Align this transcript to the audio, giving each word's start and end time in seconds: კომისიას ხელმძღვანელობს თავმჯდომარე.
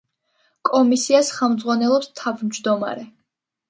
კომისიას 0.69 1.31
ხელმძღვანელობს 1.37 2.13
თავმჯდომარე. 2.25 3.11